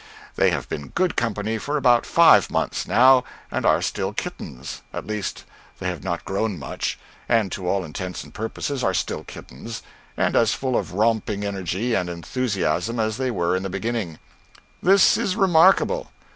[0.35, 5.05] They have been good company for about five months now, and are still kittens at
[5.05, 5.43] least
[5.77, 6.97] they have not grown much,
[7.29, 9.83] and to all intents and purposes are still kittens,
[10.17, 14.17] and as full of romping energy and enthusiasm as they were in the beginning.
[14.81, 16.09] This is remarkable.